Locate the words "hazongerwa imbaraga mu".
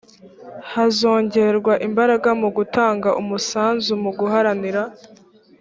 0.71-2.49